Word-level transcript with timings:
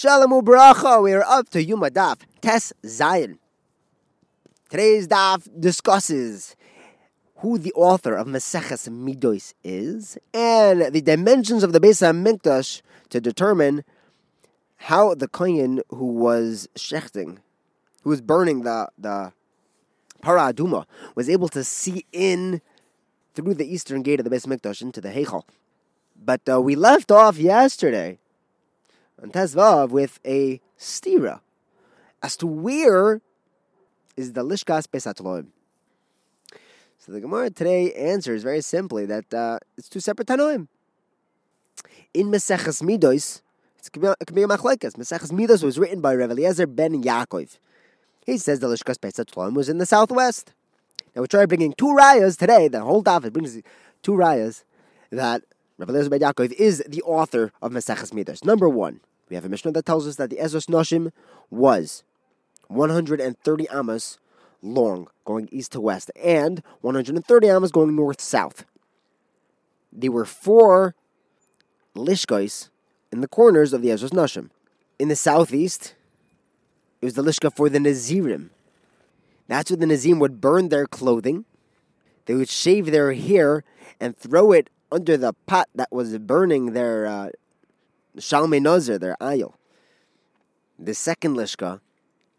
Shalom 0.00 0.30
Ubracha, 0.30 1.02
we 1.02 1.12
are 1.12 1.24
up 1.24 1.50
to 1.50 1.62
Yuma 1.62 1.90
Daf, 1.90 2.20
Tes 2.40 2.72
Zayin. 2.82 3.36
Today's 4.70 5.06
Daf 5.06 5.46
discusses 5.60 6.56
who 7.40 7.58
the 7.58 7.70
author 7.74 8.14
of 8.14 8.26
Maseches 8.26 8.88
Midos 8.88 9.52
is 9.62 10.16
and 10.32 10.90
the 10.94 11.02
dimensions 11.02 11.62
of 11.62 11.74
the 11.74 11.80
Beis 11.80 12.00
HaMikdash 12.00 12.80
to 13.10 13.20
determine 13.20 13.84
how 14.78 15.14
the 15.14 15.28
Kohen 15.28 15.82
who 15.90 16.06
was 16.06 16.66
shechting, 16.74 17.36
who 18.02 18.08
was 18.08 18.22
burning 18.22 18.62
the, 18.62 18.88
the 18.96 19.34
Para 20.22 20.50
Aduma, 20.50 20.86
was 21.14 21.28
able 21.28 21.48
to 21.50 21.62
see 21.62 22.06
in 22.10 22.62
through 23.34 23.52
the 23.52 23.70
eastern 23.70 24.00
gate 24.00 24.18
of 24.18 24.24
the 24.24 24.34
Beis 24.34 24.46
HaMikdash 24.46 24.80
into 24.80 25.02
the 25.02 25.10
Heichal. 25.10 25.42
But 26.16 26.40
uh, 26.48 26.58
we 26.62 26.74
left 26.74 27.10
off 27.10 27.36
yesterday 27.36 28.18
on 29.22 29.30
Tezvav 29.30 29.90
with 29.90 30.20
a 30.24 30.60
stira 30.78 31.40
as 32.22 32.36
to 32.36 32.46
where 32.46 33.20
is 34.16 34.32
the 34.32 34.44
Lishkas 34.44 34.86
Pesatloim. 34.86 35.46
So 36.98 37.12
the 37.12 37.20
Gemara 37.20 37.50
today 37.50 37.92
answers 37.94 38.42
very 38.42 38.60
simply 38.60 39.06
that 39.06 39.32
uh, 39.32 39.58
it's 39.78 39.88
two 39.88 40.00
separate 40.00 40.28
Tanoim. 40.28 40.68
In 42.12 42.26
Meseches 42.26 42.82
Midos, 42.82 43.40
it 43.78 43.92
can 44.26 44.34
be 44.34 44.42
a 44.42 44.46
machlekes. 44.46 44.96
Meseches 44.96 45.32
Midos 45.32 45.62
was 45.62 45.78
written 45.78 46.00
by 46.00 46.14
Rev 46.14 46.30
Eliezer 46.32 46.66
ben 46.66 47.02
Yaakov. 47.02 47.58
He 48.26 48.36
says 48.36 48.60
the 48.60 48.66
Lishkas 48.66 48.98
Pesatloim 48.98 49.54
was 49.54 49.68
in 49.68 49.78
the 49.78 49.86
southwest. 49.86 50.52
Now 51.14 51.22
we're 51.22 51.26
try 51.26 51.46
bringing 51.46 51.72
two 51.72 51.86
rayas 51.86 52.36
today. 52.36 52.68
The 52.68 52.80
whole 52.80 53.02
daf 53.02 53.32
brings 53.32 53.58
two 54.02 54.12
rayas 54.12 54.64
that 55.10 55.42
Rabbi 55.78 55.92
Eliezer 55.92 56.10
ben 56.10 56.20
Yaakov 56.20 56.52
is 56.52 56.84
the 56.86 57.00
author 57.02 57.52
of 57.62 57.72
Meseches 57.72 58.12
Midos. 58.12 58.44
Number 58.44 58.68
one, 58.68 59.00
we 59.30 59.36
have 59.36 59.44
a 59.44 59.48
Mishnah 59.48 59.72
that 59.72 59.86
tells 59.86 60.06
us 60.06 60.16
that 60.16 60.28
the 60.28 60.36
Ezras 60.36 60.66
Noshim 60.66 61.12
was 61.50 62.02
130 62.66 63.68
amas 63.68 64.18
long, 64.60 65.08
going 65.24 65.48
east 65.50 65.72
to 65.72 65.80
west, 65.80 66.10
and 66.22 66.62
130 66.80 67.48
amas 67.48 67.70
going 67.70 67.94
north 67.96 68.20
south. 68.20 68.64
There 69.92 70.12
were 70.12 70.24
four 70.24 70.94
lishkais 71.94 72.68
in 73.12 73.20
the 73.20 73.28
corners 73.28 73.72
of 73.72 73.82
the 73.82 73.88
Ezras 73.88 74.10
Noshim. 74.10 74.50
In 74.98 75.08
the 75.08 75.16
southeast, 75.16 75.94
it 77.00 77.04
was 77.06 77.14
the 77.14 77.22
lishka 77.22 77.54
for 77.54 77.68
the 77.68 77.78
Nazirim. 77.78 78.50
That's 79.48 79.70
where 79.70 79.78
the 79.78 79.86
Nazim 79.86 80.18
would 80.18 80.40
burn 80.40 80.68
their 80.68 80.86
clothing. 80.86 81.44
They 82.26 82.34
would 82.34 82.48
shave 82.48 82.86
their 82.86 83.12
hair 83.14 83.64
and 83.98 84.16
throw 84.16 84.52
it 84.52 84.70
under 84.92 85.16
the 85.16 85.32
pot 85.46 85.68
that 85.74 85.90
was 85.90 86.18
burning 86.18 86.72
their 86.72 87.06
uh, 87.06 87.30
Shalmei 88.16 88.60
Nazir, 88.60 88.98
their 88.98 89.16
ayil. 89.20 89.54
The 90.78 90.94
second 90.94 91.36
lishka 91.36 91.80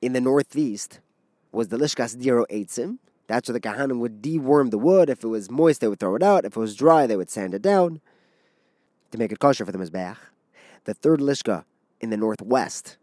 in 0.02 0.14
the 0.14 0.22
northeast 0.22 1.00
was 1.52 1.68
the 1.68 1.78
lishkas 1.78 2.16
diro 2.16 2.46
eitzim. 2.52 2.98
That's 3.28 3.48
where 3.48 3.54
the 3.54 3.62
kahanim 3.62 4.00
would 4.00 4.22
deworm 4.22 4.72
the 4.72 4.78
wood. 4.78 5.10
If 5.10 5.24
it 5.24 5.28
was 5.28 5.50
moist, 5.50 5.80
they 5.80 5.88
would 5.88 6.00
throw 6.00 6.16
it 6.16 6.24
out. 6.24 6.44
If 6.44 6.58
it 6.58 6.60
was 6.60 6.76
dry, 6.76 7.08
they 7.08 7.16
would 7.16 7.30
sand 7.30 7.54
it 7.54 7.62
down 7.62 8.02
to 9.12 9.18
make 9.18 9.32
it 9.32 9.40
kosher 9.40 9.66
for 9.66 9.72
the 9.72 9.78
mizbeach. 9.78 10.18
The 10.86 10.94
third 10.94 11.20
lishka 11.20 11.66
in 12.02 12.10
the 12.10 12.18
northwest. 12.18 12.98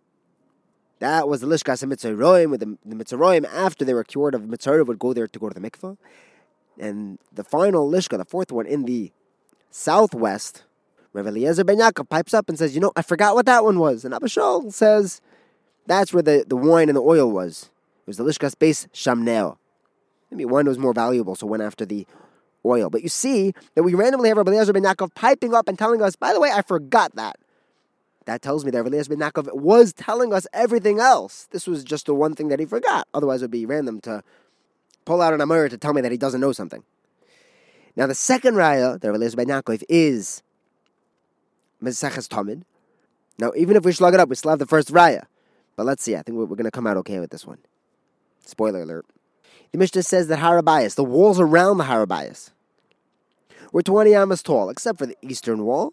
That 0.99 1.29
was 1.29 1.41
the 1.41 1.47
lishkas 1.47 1.83
of 1.83 1.89
Metzoraim, 1.89 2.51
with 2.51 2.61
the, 2.61 2.77
the 2.85 2.97
Metzoraim 2.97 3.47
after 3.47 3.85
they 3.85 3.95
were 3.95 4.05
cured 4.05 4.35
of 4.35 4.43
Mitzrayim 4.43 4.87
would 4.87 4.99
go 4.99 5.13
there 5.13 5.29
to 5.29 5.39
go 5.39 5.49
to 5.49 5.59
the 5.59 5.71
mikvah. 5.71 5.97
And 6.79 7.19
the 7.33 7.45
final 7.45 7.89
lishka, 7.89 8.19
the 8.19 8.25
fourth 8.25 8.51
one 8.51 8.67
in 8.67 8.85
the 8.85 9.13
southwest, 9.71 10.65
Rav 11.13 11.27
Eliezer 11.27 11.65
ben 11.65 11.79
Yaakov 11.79 12.09
pipes 12.09 12.35
up 12.35 12.49
and 12.49 12.59
says, 12.59 12.75
"You 12.75 12.81
know, 12.81 12.93
I 12.97 13.03
forgot 13.03 13.35
what 13.35 13.47
that 13.47 13.65
one 13.65 13.79
was." 13.79 14.05
And 14.05 14.15
Abba 14.15 14.27
Shaul 14.27 14.73
says, 14.73 15.21
"That's 15.87 16.13
where 16.13 16.23
the, 16.23 16.45
the 16.47 16.57
wine 16.57 16.89
and 16.89 16.97
the 16.97 17.03
oil 17.03 17.31
was. 17.31 17.71
It 18.01 18.07
was 18.07 18.17
the 18.17 18.25
lishkas 18.25 18.55
Beis 18.55 18.87
Shemanya. 18.93 19.57
Maybe 20.31 20.45
wine 20.45 20.67
was 20.67 20.79
more 20.79 20.93
valuable, 20.93 21.35
so 21.35 21.47
went 21.47 21.63
after 21.63 21.87
the 21.87 22.07
oil. 22.65 22.91
But 22.91 23.03
you 23.03 23.09
see 23.09 23.55
that 23.75 23.83
we 23.83 23.95
randomly 23.95 24.29
have 24.29 24.37
Rav 24.37 24.49
Eliezer 24.49 24.73
ben 24.73 24.85
Yaakov 24.85 25.15
piping 25.15 25.55
up 25.55 25.69
and 25.69 25.79
telling 25.79 26.03
us, 26.03 26.17
"By 26.17 26.33
the 26.33 26.41
way, 26.41 26.51
I 26.53 26.63
forgot 26.63 27.15
that." 27.17 27.37
That 28.27 28.43
tells 28.43 28.65
me 28.65 28.71
that 28.73 28.79
Rav 28.79 28.89
Eliezer 28.89 29.17
ben 29.17 29.19
Yaakov 29.19 29.55
was 29.55 29.95
telling 29.95 30.35
us 30.35 30.47
everything 30.53 31.01
else. 31.01 31.49
This 31.51 31.67
was 31.67 31.83
just 31.83 32.07
the 32.07 32.15
one 32.15 32.35
thing 32.35 32.49
that 32.49 32.61
he 32.61 32.67
forgot. 32.67 33.09
Otherwise, 33.15 33.41
it 33.41 33.45
would 33.45 33.51
be 33.51 33.65
random 33.65 34.01
to 34.03 34.23
pull 35.07 35.23
out 35.23 35.33
an 35.33 35.41
Amir 35.41 35.71
to 35.71 35.79
tell 35.79 35.95
me 35.95 36.03
that 36.03 36.13
he 36.13 36.19
doesn't 36.19 36.41
know 36.41 36.53
something. 36.53 36.83
Now, 37.97 38.07
the 38.07 38.15
second 38.15 38.55
raya 38.55 39.01
that 39.01 39.09
Rav 39.09 39.17
Eliezer 39.17 39.37
ben 39.39 39.47
Yaakov 39.47 39.83
is 39.89 40.43
Meseches 41.83 42.29
Tamid. 42.29 42.63
Now, 43.39 43.53
even 43.57 43.77
if 43.77 43.85
we 43.85 43.93
slug 43.93 44.15
it 44.15 44.21
up, 44.21 44.29
we 44.29 44.35
still 44.35 44.51
have 44.51 44.59
the 44.59 44.67
first 44.67 44.93
raya. 44.93 45.25
But 45.77 45.87
let's 45.87 46.03
see. 46.03 46.17
I 46.17 46.23
think 46.23 46.37
we're, 46.37 46.47
going 46.47 46.65
to 46.65 46.71
come 46.71 46.87
out 46.87 46.97
okay 46.99 47.21
with 47.21 47.31
this 47.31 47.47
one. 47.47 47.59
Spoiler 48.45 48.83
alert. 48.83 49.07
The 49.71 49.79
Mishnah 49.79 50.03
says 50.03 50.29
that 50.29 50.39
Har 50.39 50.61
HaBayis, 50.61 50.97
the 50.97 51.05
walls 51.05 51.39
around 51.39 51.79
the 51.79 51.85
Har 51.85 52.05
HaBayis, 52.05 52.51
were 53.73 53.83
20 53.83 54.15
amas 54.15 54.43
tall, 54.43 54.71
except 54.71 54.99
for 54.99 55.07
the 55.07 55.17
eastern 55.23 55.65
wall, 55.65 55.93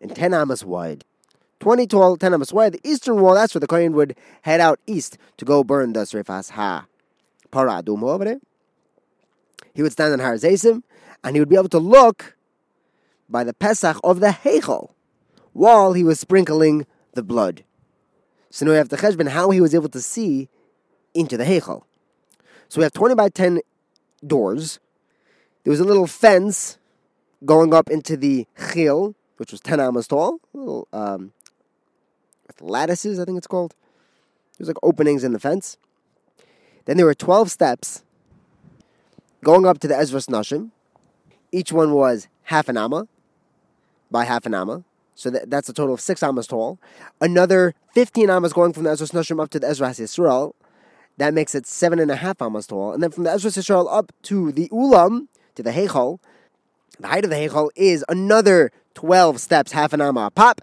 and 0.00 0.14
10 0.14 0.34
amas 0.34 0.64
wide. 0.64 1.04
20 1.60 1.86
tall, 1.86 2.16
10 2.16 2.34
amas 2.34 2.52
wide. 2.52 2.74
The 2.74 2.88
eastern 2.88 3.20
wall, 3.20 3.34
that's 3.34 3.54
where 3.54 3.60
the 3.60 3.66
Kohen 3.66 3.92
would 3.94 4.14
head 4.42 4.60
out 4.60 4.78
east 4.86 5.18
to 5.38 5.44
go 5.44 5.64
burn 5.64 5.94
the 5.94 6.00
Srefas 6.00 6.50
Ha. 6.50 6.86
Paradum 7.50 8.02
over 8.02 8.24
there. 8.24 8.40
He 9.74 9.82
would 9.82 9.92
stand 9.92 10.12
on 10.12 10.20
Har 10.20 10.34
Zaysim, 10.34 10.82
and 11.24 11.34
he 11.34 11.40
would 11.40 11.48
be 11.48 11.56
able 11.56 11.70
to 11.70 11.78
look 11.78 12.35
by 13.28 13.44
the 13.44 13.54
Pesach 13.54 13.98
of 14.04 14.20
the 14.20 14.28
Heichal 14.28 14.90
while 15.52 15.92
he 15.94 16.04
was 16.04 16.20
sprinkling 16.20 16.86
the 17.14 17.22
blood. 17.22 17.64
So 18.50 18.64
now 18.64 18.72
we 18.72 18.78
have 18.78 18.88
the 18.88 18.96
Cheshbon 18.96 19.28
how 19.28 19.50
he 19.50 19.60
was 19.60 19.74
able 19.74 19.88
to 19.88 20.00
see 20.00 20.48
into 21.14 21.36
the 21.36 21.44
Heichal. 21.44 21.82
So 22.68 22.80
we 22.80 22.84
have 22.84 22.92
20 22.92 23.14
by 23.14 23.28
10 23.28 23.60
doors. 24.26 24.80
There 25.64 25.70
was 25.70 25.80
a 25.80 25.84
little 25.84 26.06
fence 26.06 26.78
going 27.44 27.74
up 27.74 27.90
into 27.90 28.16
the 28.16 28.46
Chil, 28.72 29.14
which 29.36 29.52
was 29.52 29.60
10 29.60 29.80
amas 29.80 30.08
tall, 30.08 30.38
little 30.52 30.88
um, 30.92 31.32
with 32.46 32.60
lattices, 32.60 33.18
I 33.18 33.24
think 33.24 33.38
it's 33.38 33.46
called. 33.46 33.74
There's 34.58 34.68
like 34.68 34.76
openings 34.82 35.24
in 35.24 35.32
the 35.32 35.38
fence. 35.38 35.76
Then 36.86 36.96
there 36.96 37.06
were 37.06 37.14
12 37.14 37.50
steps 37.50 38.04
going 39.42 39.66
up 39.66 39.78
to 39.80 39.88
the 39.88 39.94
Ezras 39.94 40.28
Nashim. 40.28 40.70
Each 41.52 41.72
one 41.72 41.92
was 41.92 42.28
half 42.44 42.68
an 42.68 42.76
amma 42.76 43.08
by 44.10 44.24
half 44.24 44.46
an 44.46 44.54
amma. 44.54 44.84
So 45.14 45.30
that, 45.30 45.50
that's 45.50 45.68
a 45.68 45.72
total 45.72 45.94
of 45.94 46.00
six 46.00 46.22
amas 46.22 46.46
tall. 46.46 46.78
Another 47.20 47.74
15 47.94 48.28
amas 48.28 48.52
going 48.52 48.72
from 48.72 48.84
the 48.84 48.90
Ezra 48.90 49.06
Nashim 49.08 49.42
up 49.42 49.50
to 49.50 49.58
the 49.58 49.68
Ezra 49.68 49.88
Yisrael. 49.88 50.52
That 51.16 51.32
makes 51.32 51.54
it 51.54 51.66
seven 51.66 51.98
and 51.98 52.10
a 52.10 52.16
half 52.16 52.42
amas 52.42 52.66
tall. 52.66 52.92
And 52.92 53.02
then 53.02 53.10
from 53.10 53.24
the 53.24 53.32
Ezra 53.32 53.50
Yisrael 53.50 53.86
up 53.90 54.12
to 54.24 54.52
the 54.52 54.68
Ulam, 54.68 55.28
to 55.54 55.62
the 55.62 55.70
Heichal, 55.70 56.18
the 57.00 57.08
height 57.08 57.24
of 57.24 57.30
the 57.30 57.36
Heichal 57.36 57.70
is 57.74 58.04
another 58.08 58.70
12 58.94 59.40
steps, 59.40 59.72
half 59.72 59.92
an 59.92 60.02
amma 60.02 60.30
pop. 60.30 60.60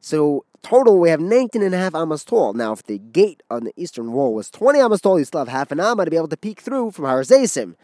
So 0.00 0.44
total, 0.62 0.98
we 0.98 1.08
have 1.08 1.20
19 1.20 1.62
and 1.62 1.74
a 1.74 1.78
half 1.78 1.94
amas 1.94 2.24
tall. 2.24 2.52
Now, 2.52 2.72
if 2.72 2.82
the 2.82 2.98
gate 2.98 3.42
on 3.50 3.64
the 3.64 3.72
eastern 3.76 4.12
wall 4.12 4.34
was 4.34 4.50
20 4.50 4.80
amas 4.80 5.00
tall, 5.00 5.18
you 5.18 5.24
still 5.24 5.40
have 5.40 5.48
half 5.48 5.72
an 5.72 5.80
amma 5.80 6.04
to 6.04 6.10
be 6.10 6.16
able 6.16 6.28
to 6.28 6.36
peek 6.36 6.60
through 6.60 6.90
from 6.90 7.06
Har 7.06 7.22
Zaysim. 7.22 7.74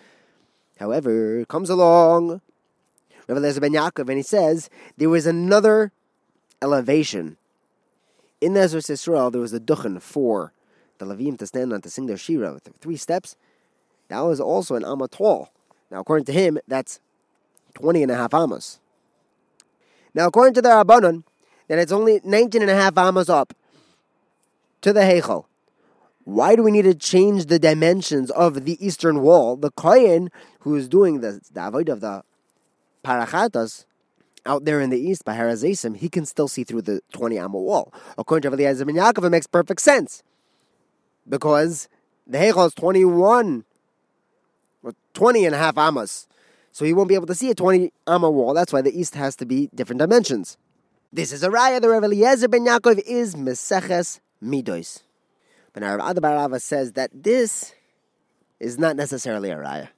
However, 0.79 1.45
comes 1.47 1.71
along 1.71 2.41
Eliezer 3.37 3.61
ben 3.61 3.73
Yaakov, 3.73 4.09
and 4.09 4.17
he 4.17 4.23
says 4.23 4.71
there 4.97 5.09
was 5.09 5.27
another 5.27 5.93
elevation. 6.63 7.37
In 8.41 8.55
the 8.55 8.61
Ezra 8.61 8.81
Yisrael, 8.81 9.31
there 9.31 9.41
was 9.41 9.53
a 9.53 9.61
duchen 9.61 10.01
for 10.01 10.53
the 10.99 11.07
Levim 11.07 11.39
to 11.39 11.47
stand 11.47 11.73
on 11.73 11.81
to 11.83 11.91
sing 11.91 12.07
their 12.07 12.17
shira 12.17 12.53
with 12.53 12.69
three 12.81 12.97
steps. 12.97 13.37
That 14.09 14.21
was 14.21 14.41
also 14.41 14.75
an 14.75 14.85
amma 14.85 15.09
tall. 15.09 15.51
Now, 15.91 16.01
according 16.01 16.25
to 16.27 16.33
him, 16.33 16.59
that's 16.67 17.01
20 17.75 18.03
and 18.03 18.13
a 18.13 18.17
half 18.17 18.35
amas. 18.35 18.81
Now, 20.15 20.27
according 20.27 20.55
to 20.55 20.63
the 20.63 20.69
Rabbanon, 20.69 21.25
that 21.69 21.79
it's 21.79 21.93
only 21.93 22.21
19 22.25 22.63
and 22.63 22.71
a 22.71 22.75
half 22.75 22.99
amas 22.99 23.29
up 23.29 23.55
to 24.81 24.93
the 24.93 25.01
Heichel. 25.01 25.45
Why 26.25 26.57
do 26.57 26.63
we 26.63 26.71
need 26.71 26.83
to 26.83 26.95
change 26.95 27.47
the 27.47 27.59
dimensions 27.59 28.31
of 28.31 28.65
the 28.65 28.85
eastern 28.85 29.21
wall? 29.21 29.57
The 29.57 29.71
Kohen 29.71 30.31
who 30.61 30.75
is 30.77 30.89
doing 30.89 31.21
the, 31.21 31.41
the 31.53 31.67
avoid 31.67 31.89
of 31.89 32.01
the 32.01 32.23
Parachatas, 33.05 33.85
out 34.47 34.65
there 34.65 34.81
in 34.81 34.91
the 34.91 34.99
east 34.99 35.25
by 35.25 35.37
Harazesim, 35.37 35.97
he 35.97 36.09
can 36.09 36.25
still 36.27 36.49
see 36.49 36.65
through 36.65 36.83
the 36.83 37.01
20 37.13 37.39
amma 37.39 37.59
wall. 37.59 37.93
According 38.17 38.51
to 38.51 38.55
Eliezer 38.55 38.85
ben 38.85 38.97
Yaakov, 38.97 39.25
it 39.25 39.31
makes 39.31 39.47
perfect 39.47 39.81
sense. 39.81 40.23
Because 41.29 41.89
the 42.27 42.39
Heichal 42.39 42.67
is 42.67 42.75
21, 42.75 43.65
or 44.83 44.93
20 45.15 45.45
and 45.47 45.55
a 45.55 45.59
half 45.59 45.77
amas. 45.77 46.27
So 46.73 46.85
he 46.85 46.93
won't 46.93 47.09
be 47.09 47.15
able 47.15 47.27
to 47.27 47.35
see 47.35 47.51
a 47.51 47.55
20 47.55 47.93
amma 48.07 48.31
wall. 48.31 48.55
That's 48.55 48.73
why 48.73 48.83
the 48.83 48.99
east 48.99 49.15
has 49.15 49.37
to 49.37 49.47
be 49.47 49.69
different 49.75 50.01
dimensions. 50.01 50.57
This 51.13 51.33
is 51.33 51.43
a 51.43 51.49
raya. 51.49 51.81
The 51.81 51.89
Rav 51.89 52.05
Eliezer 52.05 52.49
ben 52.49 52.65
Yaakov 52.65 53.01
is 53.07 53.35
Meseches 53.35 54.21
Midos. 54.43 55.03
But 55.73 55.83
now 55.83 55.97
Rav 55.97 56.11
Adda 56.11 56.21
bar 56.21 56.49
Ahava 56.49 56.61
says 56.61 56.93
that 56.93 57.11
this 57.13 57.75
is 58.61 58.79
not 58.79 58.97
necessarily 58.97 59.51
a 59.51 59.57
raya. 59.57 59.89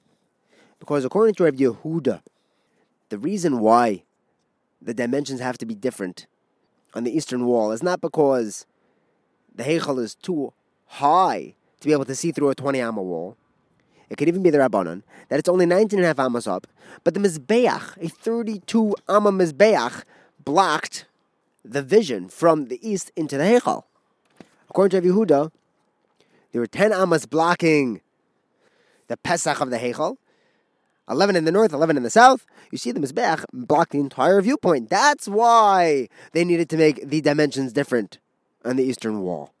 Because 0.79 1.05
according 1.05 1.35
to 1.35 1.43
Rav 1.43 1.53
Yehuda, 1.53 2.21
the 3.13 3.19
reason 3.19 3.59
why 3.59 4.01
the 4.81 4.91
dimensions 4.91 5.39
have 5.39 5.55
to 5.59 5.67
be 5.67 5.75
different 5.75 6.25
on 6.95 7.03
the 7.03 7.15
eastern 7.15 7.45
wall 7.45 7.71
is 7.71 7.83
not 7.83 8.01
because 8.01 8.65
the 9.53 9.61
Heichal 9.61 9.99
is 9.99 10.15
too 10.15 10.51
high 10.87 11.53
to 11.79 11.87
be 11.87 11.93
able 11.93 12.05
to 12.05 12.15
see 12.15 12.31
through 12.31 12.49
a 12.49 12.55
20 12.55 12.81
amma 12.81 13.03
wall. 13.03 13.37
It 14.09 14.17
could 14.17 14.27
even 14.27 14.41
be 14.41 14.49
the 14.49 14.57
Rabbanon, 14.57 15.03
that 15.29 15.37
it's 15.37 15.47
only 15.47 15.67
19 15.67 15.99
and 15.99 16.05
a 16.05 16.07
half 16.07 16.17
amas 16.17 16.47
up, 16.47 16.65
but 17.03 17.13
the 17.13 17.19
Mizbeach, 17.19 18.03
a 18.03 18.09
32 18.09 18.95
amma 19.07 19.31
Mizbeach, 19.31 20.03
blocked 20.43 21.05
the 21.63 21.83
vision 21.83 22.29
from 22.29 22.65
the 22.65 22.79
east 22.81 23.11
into 23.15 23.37
the 23.37 23.43
Heichal. 23.43 23.83
According 24.71 25.03
to 25.03 25.07
Yehuda, 25.07 25.51
there 26.51 26.61
were 26.61 26.65
10 26.65 26.91
amas 26.91 27.27
blocking 27.27 28.01
the 29.07 29.17
Pesach 29.17 29.61
of 29.61 29.69
the 29.69 29.77
Heichal, 29.77 30.17
11 31.09 31.35
in 31.35 31.45
the 31.45 31.51
north, 31.51 31.73
11 31.73 31.97
in 31.97 32.03
the 32.03 32.09
south. 32.09 32.45
You 32.71 32.77
see 32.77 32.91
the 32.91 32.99
Mizbeach 32.99 33.45
block 33.51 33.89
the 33.89 33.99
entire 33.99 34.41
viewpoint. 34.41 34.89
That's 34.89 35.27
why 35.27 36.07
they 36.31 36.45
needed 36.45 36.69
to 36.69 36.77
make 36.77 37.07
the 37.07 37.21
dimensions 37.21 37.73
different 37.73 38.19
on 38.63 38.77
the 38.77 38.83
eastern 38.83 39.21
wall. 39.21 39.53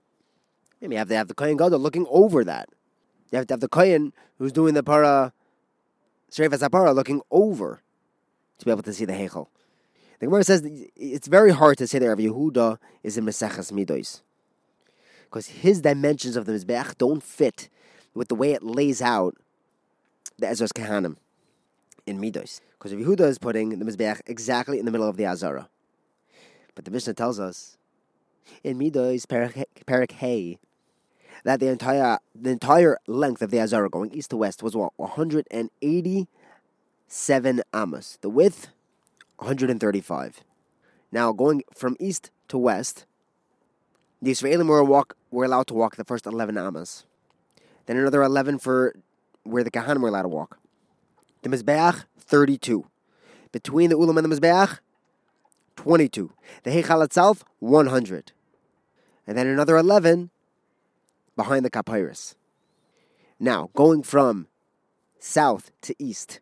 Maybe 0.79 0.95
you 0.95 0.99
have 0.99 1.09
to 1.09 1.15
have 1.15 1.27
the 1.27 1.33
Kohen 1.33 1.57
Gadol 1.57 1.79
looking 1.79 2.05
over 2.09 2.43
that. 2.43 2.69
You 3.31 3.37
have 3.37 3.47
to 3.47 3.53
have 3.53 3.61
the 3.61 3.67
Kohen 3.67 4.13
who's 4.37 4.51
doing 4.51 4.73
the 4.73 4.83
para, 4.83 5.33
Shrevas 6.31 6.67
Apara, 6.67 6.95
looking 6.95 7.21
over 7.31 7.81
to 8.59 8.65
be 8.65 8.71
able 8.71 8.83
to 8.83 8.93
see 8.93 9.05
the 9.05 9.13
Heichal. 9.13 9.47
The 10.19 10.27
Gemara 10.27 10.43
says 10.43 10.63
it's 10.95 11.27
very 11.27 11.51
hard 11.51 11.77
to 11.79 11.87
say 11.87 11.99
that 11.99 12.07
Rav 12.07 12.17
Yehuda 12.17 12.77
is 13.01 13.17
in 13.17 13.25
Meseches 13.25 13.71
Midos. 13.71 14.21
Because 15.25 15.47
his 15.47 15.81
dimensions 15.81 16.35
of 16.37 16.45
the 16.45 16.53
Mizbeach 16.53 16.97
don't 16.97 17.23
fit 17.23 17.67
with 18.13 18.29
the 18.29 18.35
way 18.35 18.53
it 18.53 18.63
lays 18.63 19.01
out 19.01 19.35
the 20.37 20.47
Ezra's 20.47 20.71
Kahanim 20.71 21.17
in 22.05 22.19
Midos. 22.19 22.61
Because 22.77 22.93
Yehuda 22.93 23.21
is 23.21 23.37
putting 23.37 23.79
the 23.79 23.85
Mizbeach 23.85 24.21
exactly 24.25 24.79
in 24.79 24.85
the 24.85 24.91
middle 24.91 25.07
of 25.07 25.17
the 25.17 25.25
Azara. 25.25 25.69
But 26.75 26.85
the 26.85 26.91
Mishnah 26.91 27.13
tells 27.13 27.39
us 27.39 27.77
in 28.63 28.77
Midos 28.77 29.27
Perak 29.27 30.11
Hay 30.11 30.59
that 31.43 31.59
the 31.59 31.67
entire 31.67 32.19
the 32.33 32.51
entire 32.51 32.97
length 33.07 33.41
of 33.41 33.51
the 33.51 33.59
Azara 33.59 33.89
going 33.89 34.13
east 34.13 34.29
to 34.31 34.37
west 34.37 34.63
was 34.63 34.75
what 34.75 34.93
187 34.97 37.61
amos. 37.73 38.17
The 38.21 38.29
width 38.29 38.69
135. 39.37 40.43
Now 41.11 41.31
going 41.31 41.63
from 41.73 41.95
east 41.99 42.31
to 42.47 42.57
west, 42.57 43.05
the 44.21 44.31
Israelim 44.31 44.67
were 44.67 44.83
walk 44.83 45.15
were 45.31 45.45
allowed 45.45 45.67
to 45.67 45.73
walk 45.73 45.95
the 45.95 46.05
first 46.05 46.25
11 46.25 46.57
amos. 46.57 47.05
Then 47.85 47.97
another 47.97 48.23
11 48.23 48.59
for 48.59 48.95
where 49.43 49.63
the 49.63 49.71
Kahanim 49.71 50.01
were 50.01 50.07
allowed 50.07 50.23
to 50.23 50.29
walk. 50.29 50.57
The 51.43 51.49
Mizbeach 51.49 52.05
32. 52.17 52.85
Between 53.51 53.89
the 53.89 53.95
Ulam 53.97 54.17
and 54.17 54.31
the 54.31 54.35
Mizbeach 54.35 54.79
22. 55.75 56.31
The 56.63 56.71
Heichal 56.71 57.03
itself 57.03 57.43
100. 57.59 58.31
And 59.27 59.37
then 59.37 59.47
another 59.47 59.77
11 59.77 60.31
behind 61.35 61.65
the 61.65 61.69
Kapores. 61.69 62.35
Now, 63.39 63.69
going 63.75 64.03
from 64.03 64.47
south 65.19 65.71
to 65.81 65.95
east, 65.99 66.39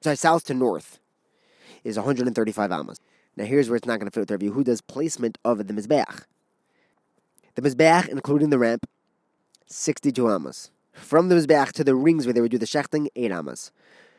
sorry, 0.00 0.16
south 0.16 0.44
to 0.44 0.54
north, 0.54 0.98
is 1.84 1.96
135 1.96 2.72
amas. 2.72 2.98
Now, 3.36 3.44
here's 3.44 3.68
where 3.68 3.76
it's 3.76 3.86
not 3.86 4.00
going 4.00 4.10
to 4.10 4.14
fit 4.14 4.20
with 4.20 4.30
Rav 4.30 4.40
Yehuda's 4.40 4.80
placement 4.80 5.36
of 5.44 5.66
the 5.66 5.74
Mizbeach. 5.74 6.24
The 7.54 7.62
Mizbeach, 7.62 8.08
including 8.08 8.50
the 8.50 8.58
ramp, 8.58 8.86
62 9.66 10.28
amas. 10.28 10.70
From 10.92 11.28
the 11.28 11.34
Mizbeach 11.34 11.72
to 11.72 11.84
the 11.84 11.94
rings 11.94 12.24
where 12.24 12.32
they 12.32 12.40
would 12.40 12.50
do 12.50 12.58
the 12.58 12.66
shechting, 12.66 13.08
8 13.14 13.30
amas. 13.30 13.72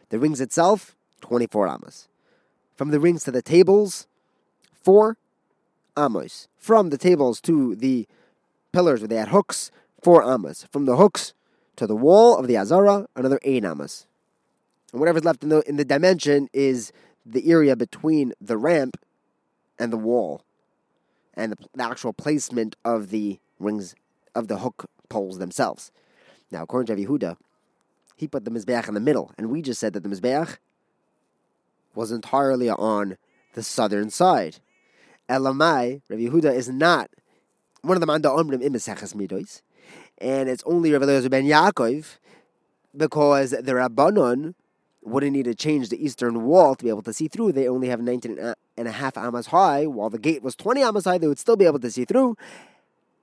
The 0.10 0.20
rings 0.20 0.42
itself, 0.42 0.96
24 1.22 1.68
amas. 1.68 2.08
From 2.76 2.92
the 2.92 3.00
rings 3.00 3.24
to 3.24 3.32
the 3.32 3.42
tables, 3.42 4.08
4 4.84 5.18
amos. 5.98 6.48
From 6.58 6.90
the 6.90 6.98
tables 6.98 7.42
to 7.42 7.76
the 7.76 8.08
pillars 8.72 9.02
where 9.02 9.08
they 9.08 9.16
had 9.16 9.30
hooks, 9.30 9.72
four 10.02 10.24
amas. 10.24 10.68
From 10.72 10.86
the 10.86 10.96
hooks 10.96 11.34
to 11.76 11.88
the 11.88 11.96
wall 11.96 12.38
of 12.38 12.48
the 12.48 12.58
Azara, 12.58 13.08
another 13.16 13.40
eight 13.44 13.66
amas. 13.66 14.06
And 14.92 15.00
whatever's 15.00 15.26
left 15.26 15.44
in 15.44 15.50
the 15.50 15.62
in 15.68 15.76
the 15.78 15.86
dimension 15.86 16.48
is 16.54 16.94
the 17.26 17.50
area 17.52 17.76
between 17.76 18.34
the 18.40 18.58
ramp 18.58 18.98
and 19.78 19.92
the 19.92 19.98
wall, 19.98 20.44
and 21.34 21.52
the, 21.52 21.58
the 21.76 21.84
actual 21.84 22.14
placement 22.14 22.76
of 22.86 23.10
the 23.10 23.40
rings 23.60 23.96
of 24.34 24.48
the 24.48 24.60
hook 24.60 24.86
poles 25.10 25.40
themselves. 25.40 25.92
Now, 26.52 26.64
according 26.64 26.96
to 26.96 27.06
Yehuda, 27.06 27.36
he 28.18 28.28
put 28.28 28.44
the 28.44 28.52
mizbeach 28.52 28.88
in 28.88 28.96
the 28.96 29.00
middle, 29.00 29.32
and 29.38 29.50
we 29.50 29.62
just 29.62 29.80
said 29.80 29.94
that 29.94 30.04
the 30.04 30.10
mizbeach 30.10 30.58
was 31.96 32.12
entirely 32.12 32.70
on 32.70 33.18
the 33.54 33.64
southern 33.64 34.10
side. 34.10 34.58
Elamai, 35.30 36.02
Rabbi 36.10 36.24
Yehuda 36.24 36.54
is 36.54 36.68
not 36.70 37.10
one 37.82 37.96
of 37.96 38.02
the 38.02 38.08
Manda 38.08 38.30
Omrim 38.30 38.62
in 38.62 38.74
Meseches 38.74 39.14
Midos, 39.14 39.62
and 40.18 40.50
it's 40.50 40.64
only 40.66 40.92
Rabbi 40.92 41.06
Eliezer 41.06 41.30
ben 41.30 41.46
Yaakov 41.46 42.18
because 42.96 43.52
the 43.52 43.74
Rabbanon 43.74 44.56
wouldn't 45.04 45.34
need 45.34 45.46
to 45.46 45.56
change 45.56 45.90
the 45.90 46.04
eastern 46.04 46.44
wall 46.44 46.76
to 46.76 46.84
be 46.84 46.90
able 46.90 47.04
to 47.04 47.14
see 47.14 47.28
through. 47.28 47.52
They 47.54 47.68
only 47.68 47.88
have 47.88 48.02
19 48.02 48.54
and 48.78 48.88
a 48.88 48.92
half 48.92 49.18
amas 49.18 49.48
high, 49.48 49.86
while 49.86 50.10
the 50.10 50.20
gate 50.20 50.44
was 50.44 50.56
20 50.56 50.84
amas 50.84 51.06
high, 51.06 51.18
they 51.18 51.28
would 51.28 51.40
still 51.40 51.56
be 51.56 51.66
able 51.66 51.80
to 51.80 51.92
see 51.92 52.06
through. 52.06 52.36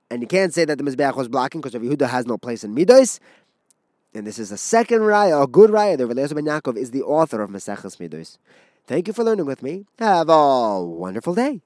And 0.09 0.21
you 0.21 0.27
can't 0.27 0.53
say 0.53 0.65
that 0.65 0.77
the 0.77 0.83
Mizbeach 0.83 1.15
was 1.15 1.27
blocking 1.27 1.61
because 1.61 1.73
Rabbi 1.73 1.87
Yehuda 1.87 2.09
has 2.09 2.25
no 2.25 2.37
place 2.37 2.63
in 2.63 2.75
Midos. 2.75 3.19
And 4.15 4.25
this 4.25 4.39
is 4.39 4.49
a 4.51 4.57
second 4.57 5.01
raya, 5.01 5.43
a 5.43 5.47
good 5.47 5.69
raya. 5.69 5.97
The 5.97 6.07
Rabbi 6.07 6.33
ben 6.33 6.45
Yaakov 6.45 6.77
is 6.77 6.91
the 6.91 7.03
author 7.03 7.41
of 7.41 7.49
Meseches 7.49 7.97
Midos. 7.97 8.37
Thank 8.87 9.07
you 9.07 9.13
for 9.13 9.25
learning 9.25 9.45
with 9.45 9.61
me. 9.61 9.85
Have 9.99 10.29
a 10.29 10.81
wonderful 10.81 11.35
day. 11.35 11.64